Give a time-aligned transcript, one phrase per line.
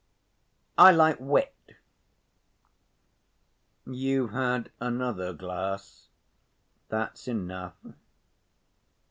[0.79, 1.53] I like wit."
[3.85, 6.07] "You've had another glass.
[6.89, 7.75] That's enough."